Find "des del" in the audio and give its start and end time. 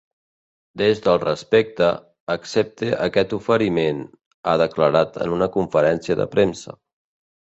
0.81-1.17